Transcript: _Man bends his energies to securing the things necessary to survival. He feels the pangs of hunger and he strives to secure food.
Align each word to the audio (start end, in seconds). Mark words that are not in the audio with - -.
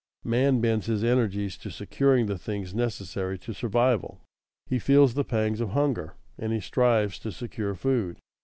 _Man 0.27 0.61
bends 0.61 0.87
his 0.87 1.03
energies 1.03 1.55
to 1.57 1.69
securing 1.69 2.25
the 2.25 2.39
things 2.39 2.73
necessary 2.73 3.37
to 3.37 3.53
survival. 3.53 4.19
He 4.65 4.79
feels 4.79 5.13
the 5.13 5.23
pangs 5.23 5.61
of 5.61 5.73
hunger 5.77 6.15
and 6.39 6.51
he 6.51 6.59
strives 6.59 7.19
to 7.19 7.31
secure 7.31 7.75
food. 7.75 8.17